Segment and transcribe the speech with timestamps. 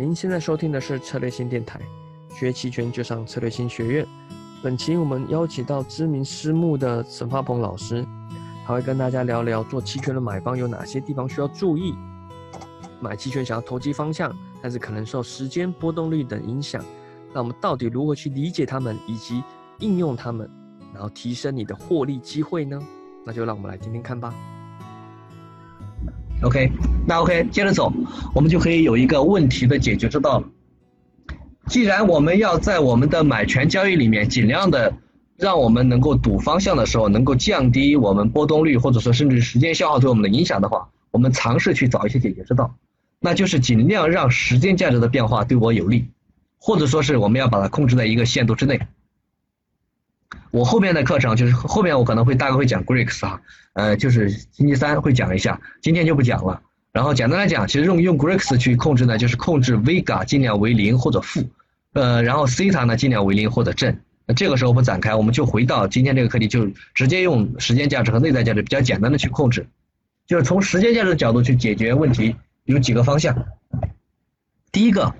[0.00, 1.78] 您现在收听的是策略性电台，
[2.30, 4.06] 学期权就上策略性学院。
[4.62, 8.02] 本期我们邀请到知名私募的沈发鹏老师，
[8.66, 11.94] 他会跟大家聊聊做期权的买方有哪些地方需要注意。
[12.98, 16.82] 买期权想要投机方向，但是可能受时间波动率等影响，
[17.34, 19.44] 那我们到底如何去理解它们以及
[19.80, 20.48] 应用它们，
[20.94, 22.80] 然后提升你的获利机会呢？
[23.26, 24.34] 那就让我们来听听看吧。
[26.42, 26.72] OK，
[27.06, 27.92] 那 OK，接着走，
[28.34, 30.48] 我们就可以有一个问题的解决之道了。
[31.66, 34.94] 既然我们要在我们的买权交易里面尽量的
[35.36, 42.74] 让我们能够赌方向的时候，能够降低我们波动率或者说甚至时间消耗对我们的影响的话，我们尝试去找一些解决之道，
[43.20, 46.08] 那就是尽量让时间价值的变化对我有利，
[46.58, 48.80] 或者说是我们要把它控制在一个限度之内。
[50.50, 53.40] 我后面的课程就是后面我可能会大概会讲 Greeks 哈，
[53.72, 56.62] 呃，就是星期三会讲一下，今天就不讲了。
[56.92, 61.48] 然后简单来讲，其实用用 Greeks 去控制呢，就是控制 Vega 尽量为零或者负，
[61.92, 63.96] 呃，然后 Theta 呢尽量为零或者正。
[64.26, 69.68] 那这个时候不展开，我们就回到今天这个课题，就直接用时间价值和内在价值比较简单的去控制，
[70.26, 73.46] 就是从时间价值的角度去解决问题，有几个方向。
[74.72, 75.14] 第一个，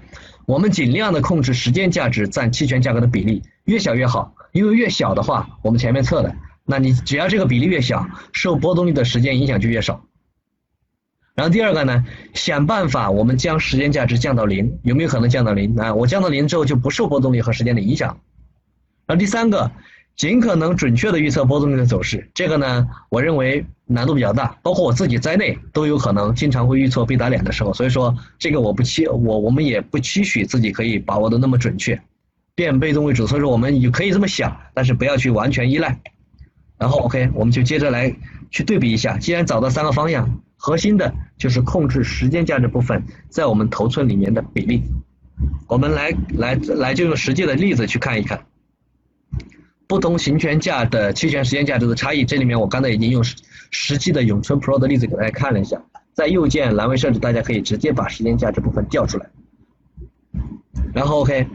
[0.47, 4.35] 我们尽量的控制时间价值占期权价格的比例，越小越好。
[4.53, 10.05] 因为越小的话，我们前面测的，那你只要这个比例越小，受波动率的时间影响就越少。
[11.37, 12.05] 然后第二个呢，
[12.35, 15.95] 想办法我们将时间价值降到零，有没有可能降到零啊？
[15.95, 18.19] 我降到零之后就不受波动率和时间的影响。
[19.07, 19.71] 然后第三个，
[20.17, 32.03] 尽可能准确的预测波动率的走势，这个呢，我认为难度比较大，包括我自己在内都有可能经常会预测被打脸的时候，所以说这个我不期我我们也不期许自己可以把握的那么准确。
[32.61, 35.99] 变被动为主，所以说我们也可以这么想，但是不要去完全依赖。
[36.77, 38.15] 然后 OK，我们就接着来
[38.51, 39.17] 去对比一下。
[39.17, 44.83] 既然找到三个方向，核心的就是控制时间价值部分在我们头寸里面的比例。
[45.69, 48.45] 我们来来来，就用实际的例子去看一看
[49.87, 52.27] 不同行权价的期权时间价值的差异。
[52.27, 53.25] 这里面我刚才已经用
[53.71, 55.83] 实际的永春 Pro 的例子给大家看了一下，
[56.13, 59.31] 在右键栏位设置，大家可以直接把时间价值部分调出来。
[60.93, 61.47] 然后 OK。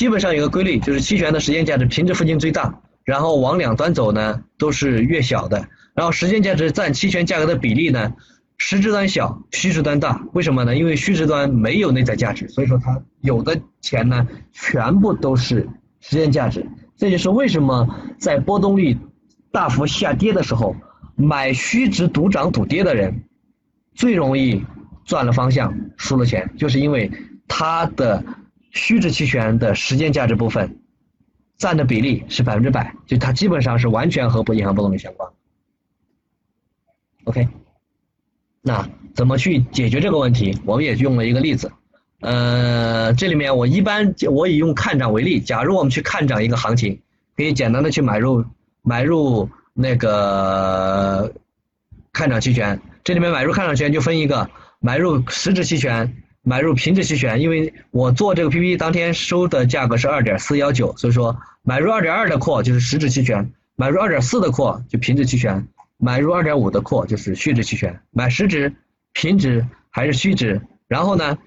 [0.00, 8.14] 基本上有个规律，就是期权的时间价值平值附近最大，然后往两端走呢都是越小的，然后时间价值占期权价格的比例呢，
[8.56, 10.24] 实值端小，虚值端大。
[10.32, 10.74] 为什么呢？
[10.74, 15.68] 因为虚值端没有内在价值，所以说它有的钱呢全部都是
[16.00, 16.66] 时间价值。
[16.96, 17.86] 这就是为什么
[18.18, 18.96] 在波动率
[19.52, 20.74] 大幅下跌的时候，
[21.14, 23.24] 买虚值赌涨赌跌的人
[23.94, 24.64] 最容易
[25.04, 27.12] 赚了方向，输了钱，就是因为
[27.46, 28.24] 他的。
[28.70, 30.78] 虚值期权的时间价值部分
[31.58, 35.28] 占的比例是百分之百，就它基本上是完全和不银行波动率相关。
[37.24, 37.48] OK，
[38.62, 40.58] 那怎么去解决这个问题？
[40.64, 41.70] 我们也用了一个例子，
[42.20, 47.00] 呃，这里面我一般我以用看涨为例，假如我们去看涨一个行情，
[47.36, 48.44] 可以简单的去买入
[48.82, 51.34] 买入那个
[52.12, 54.48] 看涨期权，这里面买入看涨期权就分一个
[54.80, 56.22] 买入实质期权。
[56.42, 65.68] 买入平值期权，因为我做这个 PP 当天收的价格是二点四幺九，所以说买入二点二的扩就是实值期权，买入二点四的扩就平值期权，
[65.98, 68.00] 买入二点五的扩就是虚值期权。
[68.10, 68.74] 买实值、
[69.12, 70.62] 平值还是虚值？
[70.88, 71.38] 然后呢，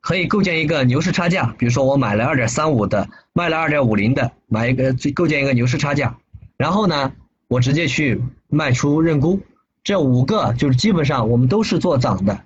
[0.00, 6.16] 可以构建一个牛市差价，比如说我买了二点三五的，卖了二点五零的，买一个构建一个牛市差价，
[6.56, 7.12] 然后呢，
[7.46, 9.40] 我直接去卖出认沽。
[9.84, 12.45] 这五个就是基本上我们都是做涨的。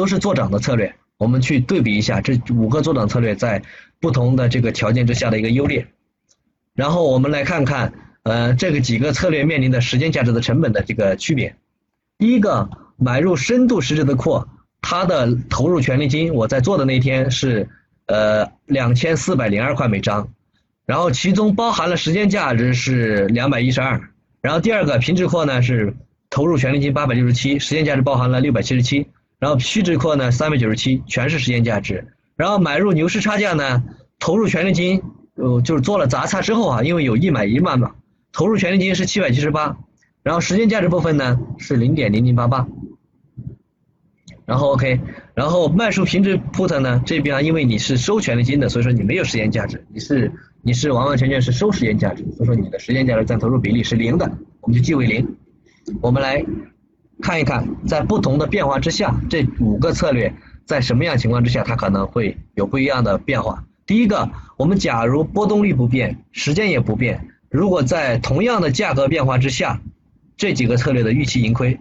[0.00, 3.60] 都是做涨的策略，我们去对比一下这五个做涨策略在
[4.00, 5.88] 不同的这个条件之下的一个优劣，
[6.74, 11.54] 然后我们来看看，呃，这个几个策略面临的时间价值的成本的这个区别。
[12.16, 14.48] 第一个，买入深度实质的扩，
[14.80, 17.68] 它的投入权利金我在做的那天是
[18.06, 20.32] 呃两千四百零二块每张，
[20.86, 24.00] 然后其中包含了时间价值是两百一十二，
[24.40, 25.94] 然后第二个平值扩呢是
[26.30, 29.06] 投入权利金八百六十七，时间价值包含了六百七十七。
[29.40, 32.06] 然后虚值扩呢，三百九十七，全是时间价值。
[32.36, 33.82] 然后买入牛市差价呢，
[34.18, 35.02] 投入权利金，
[35.34, 37.92] 呃，就是做了杂差之后啊，因为有一买一卖嘛，
[38.32, 39.78] 投入权利金是七百七十八，
[40.22, 42.68] 然后时间价值部分呢是零点零零八八。
[44.44, 45.00] 然后 OK，
[45.32, 55.36] 然后卖出平值 put 呢，这边因为你是收权利金的，所以说你没有时间价值，你是你是完完全全是收时间价值，所以说你的时间价值占投入比例是零的，我们就记为零。
[56.02, 56.44] 我们来。
[57.22, 60.34] 看一看，在不同的变化之下，这五个策略
[60.66, 63.64] 在什么样情况之下，它可能会有不一样的变化。
[63.86, 69.80] 第一个，我们假如波动率不变，时间也不变，如果在同样的价格变化之下，
[70.36, 71.80] 这几个策略的预期盈亏。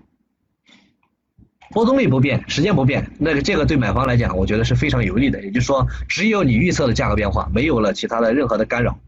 [1.71, 5.43] 波动率不变，时间不变，那个这个对买方来讲，我觉得是非常有利的。
[5.43, 8.99] 也就是说，只有你预测的价格变化，没有了其他的任何的干扰。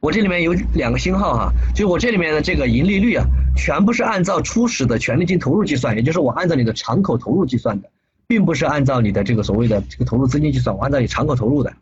[0.00, 7.90] 我这里面有两个星号哈，就我这里面的这个盈利率啊，全部是按照初始的权利金投入计算，也就是我按照你的敞口投入计算的，
[8.28, 11.72] 并不是按照你的这个所谓的这个投入资金计算，我按照你敞口投入的。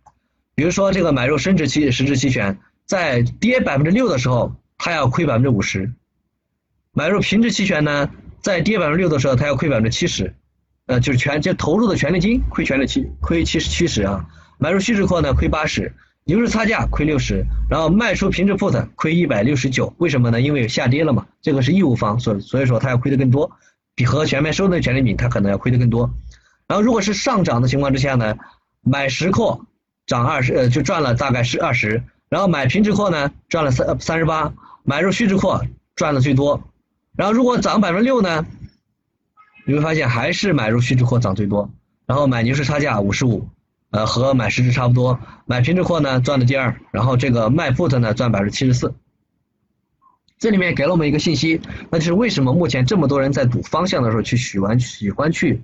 [0.55, 5.87] 比如说这个买入升值期实质期权，在跌百分之六的时候，它要亏百分之五十；
[6.93, 8.09] 买入平值期权呢，
[8.41, 10.35] 在跌百分之六的时候，它要亏百分之七十，
[10.87, 14.25] 呃，就是全就投入的权利金亏权利七亏七十七十啊，
[14.57, 15.93] 买入虚值扩呢亏八十。
[16.28, 20.40] 牛市差价亏六十，然后卖出平值 put 亏一百六十九，为什么呢？
[20.40, 23.52] 因为下跌了嘛，这个是义务方，所所以说他要亏的更多，
[23.94, 26.12] 比和全面收的权利比，他可能要亏的更多。
[26.67, 28.37] 然后如果是上涨的情况之下呢，
[28.82, 29.67] 买实扩
[30.05, 34.52] 涨二十，呃就赚了大概是二十，然后买平值扩呢赚了三三十八，
[34.82, 35.64] 买入虚值扩
[35.94, 36.61] 赚的最多。
[37.14, 38.44] 然后如果涨百分之六呢，
[39.64, 41.70] 你会发现还是买入虚值扩涨最多，
[42.05, 43.49] 然后买牛市差价五十五。
[43.97, 48.95] 呃，和买实质差不多，买平值货呢赚的第二，然后这个卖 put 呢赚百分之七十四。
[50.39, 55.63] 这里面给了我们一个信息，那就是为什么目前这么多人在赌方向的时候去喜欢喜欢去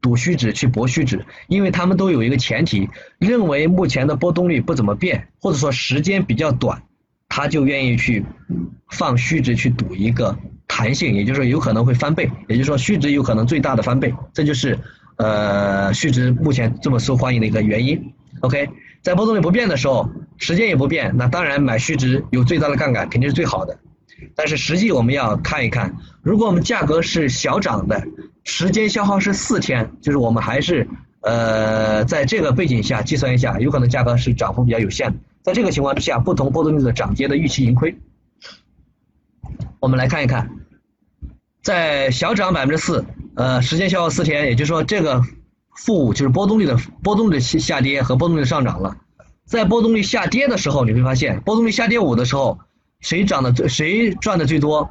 [0.00, 2.88] 赌虚值去博虚值，因为他们都有一个前提，
[3.18, 6.84] 认为目前的波动率不怎么变，或者说时间比较短，
[7.28, 8.24] 他就愿意去
[8.88, 10.34] 放虚值去赌一个
[10.66, 14.78] 弹性，也就是说有可能会翻倍，也就是说虚值有可能最大的翻倍，这就是。
[15.16, 18.68] 呃，虚值目前这么受欢迎的一个原因，OK，
[19.00, 23.78] 在波动率不变的时候，时间也不变，那当然买虚值有最大的杠杆肯定是最好的。
[24.34, 28.02] 但是实际我们要看一看，如果我们价格是小涨的，
[28.42, 30.88] 时间消耗是四天，就是我们还是
[31.20, 35.16] 呃在这个背景下计算一下，有可能价格是涨幅比较有限的。
[35.42, 37.96] 在这个情况之下，不同波动率的涨跌的预期盈亏，
[39.78, 40.50] 我们来看一看，
[41.64, 43.04] 在小涨百分之四。
[43.36, 45.20] 呃，时间消耗四天，也就是说这个
[45.74, 48.96] 负五就是波动率的波动率下下跌和波动率上涨了。
[49.44, 52.60] 在波动率下跌的时候，你会发现波动率下跌五的时候，
[53.00, 54.88] 谁涨的最谁赚的最多？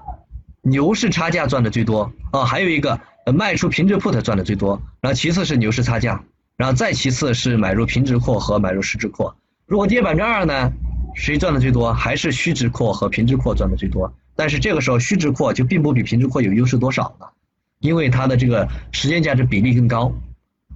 [0.62, 3.00] 牛市差价赚的最多啊，还有一个
[3.34, 6.22] 卖出平值 put 赚的最多，然后其次是牛市差价，
[6.58, 9.36] 然后再其次是买入平值扩和买入实值扩。
[9.68, 10.72] 如果跌百分之二呢，
[11.16, 11.94] 谁赚的最多？
[11.94, 14.14] 还是虚值扩和平值扩赚的最多？
[14.36, 17.32] 但是这个时候虚值扩就并不比平值扩有优势多少了。
[17.80, 20.14] 因为它的这个时间价值比例更高，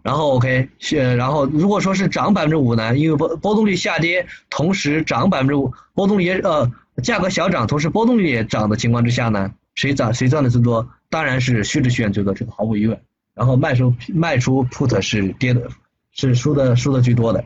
[0.03, 6.69] 然后 OK，呃，然后如果说是涨百分之五呢，因为波波动率下跌，同时涨百分之五，波动率也呃
[7.01, 10.89] 价格小涨，同时波动率也涨的情况之下呢，谁涨谁赚的最多？
[11.09, 12.99] 当然是虚值学员最多，这个毫无疑问。
[13.33, 15.69] 然后卖出卖出 put 是跌的，
[16.11, 17.45] 是输的输的最多的，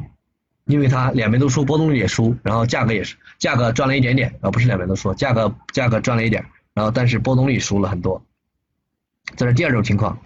[0.66, 8.24] 因为它两边都输，波动率也输，然后价格也是价格赚了一点点，啊不是两边都输，价格价格赚了一点，然后但是波动率输了很多。
[9.36, 10.20] 这是第二种情况，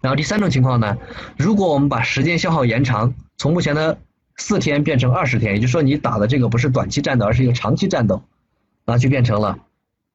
[0.00, 0.96] 然后第三种情况呢？
[1.36, 3.98] 如果我们把时间消耗延长，从目前的
[4.36, 8.22] 四天变成二十天，也就是说你打的这个不是短期战斗，而是一个长期战斗，
[8.84, 9.58] 那就变成了，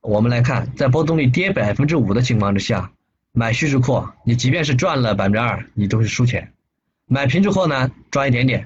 [0.01, 2.91] 我们来看，在波动率跌百分之五的情况之下，
[3.33, 6.47] 买虚值扩，你即便是赚了百分之二，你都是输钱；
[7.07, 8.63] 买平值扩呢，赚一点点；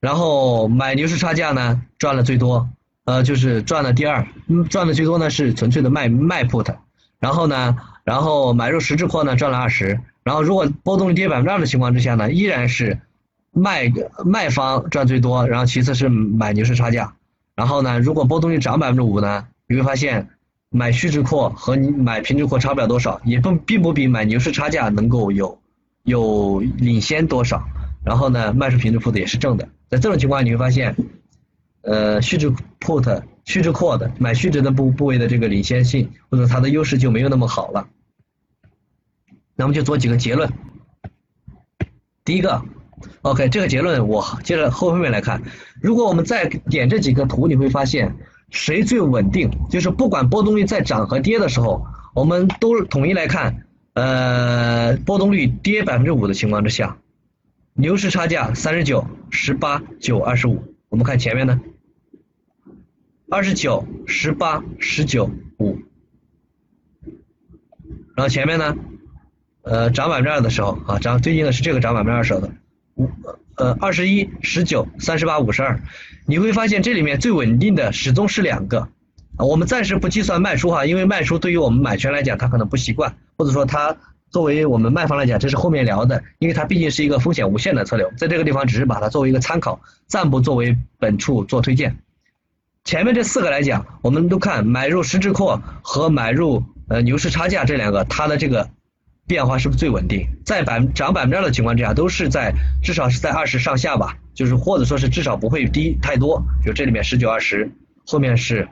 [0.00, 2.68] 然后买牛市差价呢，赚了最多，
[3.04, 6.76] 呃，就是赚了第二，嗯，赚的最多呢是纯粹的卖卖 put。
[7.18, 12.98] 然后呢，然后买入实质扩呢赚了二十，然后如果波动率跌百分之二的情况之下呢，依然是
[13.50, 13.92] 卖
[14.24, 17.14] 卖方赚最多，然后其次是买牛市差价，
[17.54, 20.30] 然后呢，如果波动率涨百分之五呢，你会发现
[20.70, 25.58] 买虚值扩和你买平值扩差不了多少，也不并不比买牛市差价能够有
[26.02, 27.62] 有领先多少，
[28.04, 30.96] 然后呢，卖出平值 put 也是正的，在这种情况你会发现，
[31.82, 33.22] 呃，虚值 put。
[33.46, 37.88] 虚值扩的买虚值的部部位的这个领先性或者它的优势就没有那么好了，
[39.56, 40.52] 那么就做几个结论。
[42.24, 42.62] 第一个
[43.22, 45.42] ，OK，这个结论我接着后面来看，
[45.80, 48.14] 如果我们再点这几个图，你会发现
[48.50, 56.98] 谁最稳定，就是不管波动率在涨和跌的时候，我们都统一来看，呃，波动率跌百分之五的情况之下，
[57.74, 61.60] 牛市差价三十九、十八、九、二十五，我们看前面呢。
[63.32, 65.78] 二十九、十八、十九、五，
[68.16, 68.76] 然后前面呢，
[69.62, 72.50] 呃，涨百分之二的时候啊，涨最近的是这个涨百分之二十的，
[72.96, 73.08] 五
[73.54, 75.80] 呃二十一、十九、三十八、五十二，
[76.26, 78.88] 你会发现这里面最稳定的始终是两个，
[79.44, 83.96] 我们暂时不计算卖出哈，因为卖出对于我们买权来讲，他可能不习惯，或者说他
[84.30, 91.96] 作为我们卖方来讲，这是后面聊的，因为它毕竟是一个风险无限的策略，在这个地方只是把它作为一个参考，暂不作为本处做推荐。
[92.84, 98.70] 前面这四个来讲，我们都看买入实质扩和买入呃牛市差价这两个，它的这个
[99.26, 100.26] 变化是不是最稳定？
[100.44, 106.42] 在百涨百分之二的情况之下，都是在至少是在二十上下吧，就是或者说是至少不会低太多。
[106.64, 107.70] 就这里面十九二十，
[108.06, 108.68] 后面是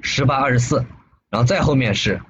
[0.00, 0.84] 十八二十四，
[1.30, 2.20] 然后再后面是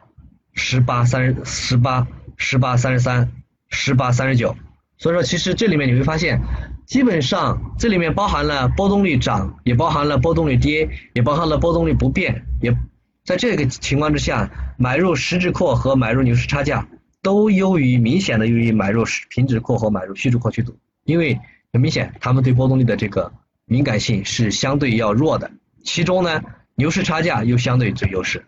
[0.55, 2.07] 十八三十八
[2.37, 3.33] 十八三十三
[3.69, 4.57] 十八三十九。
[4.99, 6.41] 所以说，其实这里面你会发现，
[6.87, 12.77] 基本上这里面包含了波动率涨，也包含了波动率跌，也包含了波动率不变，也。
[13.25, 16.89] 在这个情况之下，买入实质扩和买入牛市差价
[17.23, 21.39] 都优于明显的优于买入平值扩和买入虚值扩去赌，因为
[21.73, 23.33] 很明显，他们对波动率的这个
[23.65, 25.51] 敏感性是相对要弱的。
[25.85, 26.43] 其中呢，
[26.83, 28.45] 牛市差价又相对最优势。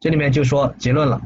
[0.00, 1.22] 这里面就说结论了，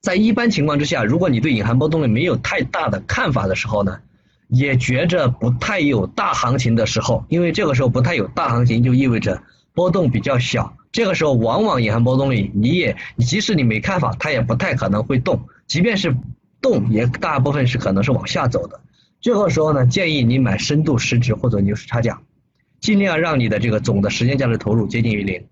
[0.00, 3.98] 在一般情况之下，如果你对隐含波动率没有太大的看法的时候呢，
[4.46, 10.76] 也觉着不太有大行情的时候，因为这个时候不太有大行情，就意味着波动比较小。
[10.92, 15.48] 这个时候，往往隐含波动率，你也，即使你没看法，它也不太可能会动。
[15.66, 16.16] 即便是
[16.60, 18.80] 动，也大部分是可能是往下走的。
[19.20, 22.20] 这个时候呢，建议你买深度市值或者牛市差价，
[22.84, 25.46] 尽量让你的这个总的时间价值投入接近于零。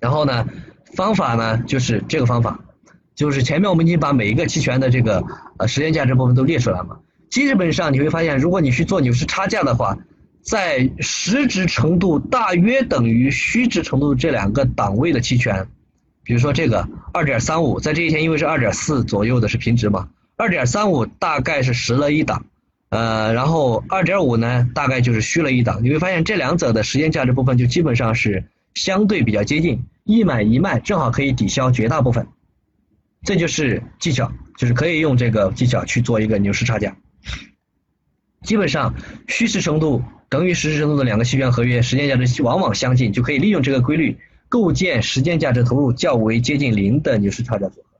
[0.00, 0.48] 然后呢，
[0.96, 2.58] 方法呢就是这个方法，
[3.14, 5.22] 就是前面我们已经把每一个期权的这个
[5.58, 7.00] 呃时间价值部分都列出来嘛。
[7.28, 9.98] 基本上你会发现，如果你去做牛市差价的话，
[10.40, 15.68] 在实值程度大约等于虚值程度这两个档位的期权，
[16.22, 22.46] 比如说这个二点三五，在这一天因为是二点四左右的是平值嘛，二点三五大概是实了一档，
[22.94, 32.28] 呃，然后二点五呢大概就是虚了一档，你会发现这两者的时间价值部分就基本上是相对比较接近，一买一卖正好可以抵消绝大部分，
[33.24, 36.96] 这就是技巧，就是可以用这个技巧去做一个牛市差价，
[38.42, 38.94] 基本上
[39.26, 40.02] 虚实程度。
[40.30, 47.93] 等于实时程度的两个期权合约时间价值往往相近，就可以利用这个规律构建时间价值投入较为接近零的牛市差价组合。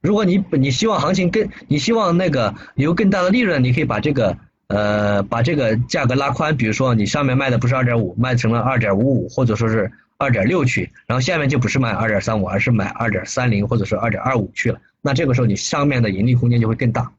[0.00, 4.36] 如果你你希望行情更，你希望那个有更大的利润，你可以把这个
[4.68, 17.12] 呃把这个价格拉宽，比如说你上面卖的不是二点五，卖成了二点五五或者说是二点六去，然后下面就不是卖二点三五，而是买二点三零或者是二点二五去了，那这个时候你上面的盈利空间就会更大。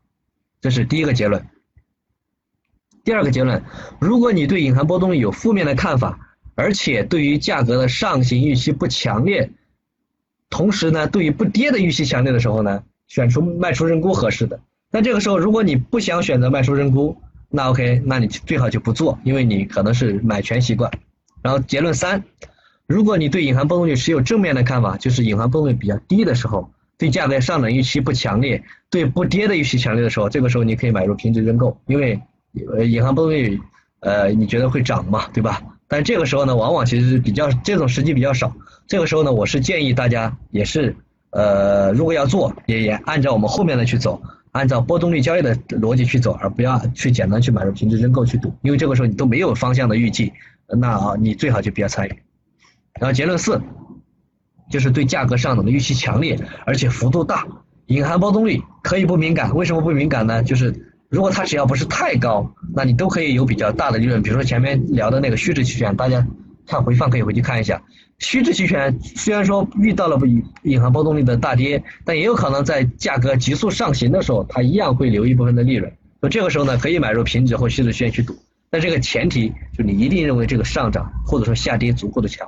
[0.61, 1.45] 这是第一个结论。
[3.03, 3.63] 第二个结论，
[3.99, 6.19] 如果你对隐含波动有负面的看法，
[6.55, 9.49] 而且对于价格的上行预期不强烈，
[10.49, 14.59] 同时呢，对于不跌的预期强烈的时候呢，选出卖出认沽合适的。
[14.91, 17.15] 那这个时候，如果你不想选择卖出认沽，
[17.49, 20.91] 那 OK，那你最好就不做，因为你可能是买权习惯。
[21.41, 22.23] 然后结论三，
[22.87, 32.19] 如果你对隐含波动率持有正面的看法，就是隐含波动率比较低的时候，对价格上涨预期不强烈，对不跌的预期强烈的时候，这个时候你可以买入平值认购，因为。
[32.75, 33.61] 呃，隐含波动率，
[33.99, 35.61] 呃，你觉得会涨嘛，对吧？
[35.89, 38.55] 但这个时候呢，往往其实是比较这种时机比较少。
[38.87, 40.95] 这个时候呢，我是建议大家也是，
[41.31, 50.31] 呃，如果要做，也也按照我们后面的去走，按照波动率交易的逻辑去走，而不要去简单去买入平值认购去赌，因为这个时候你都没有方向的预计，
[50.67, 52.15] 那啊，你最好就不要参与。
[52.99, 53.59] 然后结论四，
[54.69, 57.47] 就是对价格上涨的预期强烈，而且幅度大，
[57.87, 60.43] 隐含波动率可以不敏感，为什么不敏感呢？
[60.43, 60.85] 就是。
[61.09, 64.21] 如果它只要不是太高，那你都可以有比较大的利润。
[64.21, 66.25] 比如说前面聊的那个虚值期权，大家
[66.67, 67.81] 看回放可以回去看一下。
[68.19, 70.19] 虚值期权虽然说遇到了
[70.63, 75.91] 隐含波动率的大跌，但也有可能在价格急速上行的时候，它一样会留一部分的利润。
[76.21, 78.37] 那这个时候呢，可以买入平值或虚值期权去赌。
[78.69, 82.47] 但这个前提就你一定认为这个上涨或者说下跌足够的强。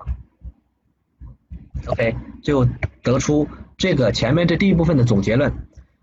[1.87, 2.67] OK，最后
[3.01, 5.51] 得出这个前面这第一部分的总结论。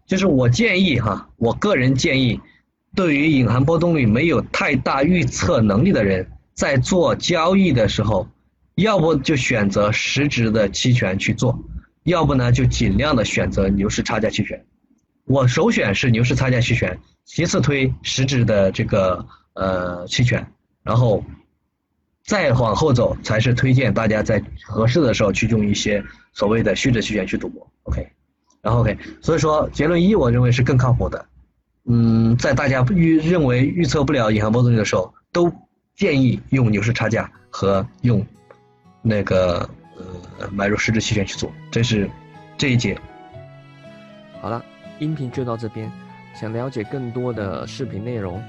[0.09, 2.41] 就是我建议哈，我个人建议，
[2.97, 8.27] 对于隐含波动率没有太大预测能力的人，在做交易的时候，
[8.75, 11.63] 要不就选择实值的期权去做，
[12.05, 14.65] 要不呢就尽量的选择牛市差价期权。
[15.27, 20.51] 我首选是牛市差价期权，其次推实值的这个呃期权，
[20.83, 21.23] 然后
[22.25, 27.71] 再往后走才是推荐大家在合适的时候去用一些所谓的虚值期权去赌博。
[27.83, 28.09] OK。
[28.61, 31.25] 然后 OK，所以说结论一，我认为是更靠谱的。
[31.91, 35.51] 嗯，在大家预认为预测不了隐含波动率的时候，都
[35.97, 38.25] 建议用牛市差价和用
[39.01, 41.51] 那个呃买入实质期权去做。
[41.71, 42.11] 这是
[42.59, 42.99] 这一节。
[44.41, 44.63] 好了，
[44.99, 45.91] 音频就到这边。
[46.35, 48.41] 想了解更多的视频内容，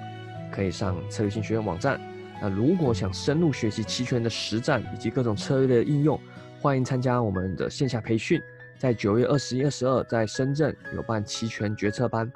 [0.51, 1.99] 可以上策略性学院网站。
[2.41, 6.19] 那如果想深入学习期权的实战以及各种策略的应用，
[6.59, 8.39] 欢迎参加我们的线下培训。
[8.79, 12.31] 在九月二十一、二十二，在深圳有办期权决策班，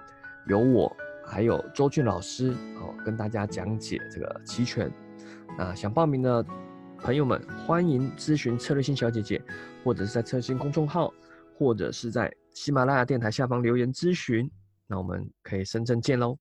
[0.46, 0.94] 有我，
[1.26, 2.50] 还有周俊老师
[2.82, 4.92] 哦，跟大家讲解这个期权。
[5.58, 6.46] 那想报名的
[7.00, 9.42] 朋友们，欢迎咨询策略性小姐姐，
[9.86, 11.14] 或者是在策略性公众号，
[11.58, 14.52] 或者是在喜马拉雅电台下方留言咨询。
[14.86, 16.38] 那我们可以深圳见喽。